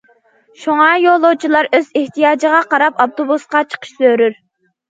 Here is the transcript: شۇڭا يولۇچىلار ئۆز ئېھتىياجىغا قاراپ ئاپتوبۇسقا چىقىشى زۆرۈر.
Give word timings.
شۇڭا 0.61 0.87
يولۇچىلار 1.01 1.69
ئۆز 1.79 1.91
ئېھتىياجىغا 2.01 2.65
قاراپ 2.73 3.05
ئاپتوبۇسقا 3.05 3.63
چىقىشى 3.75 4.03
زۆرۈر. 4.03 4.39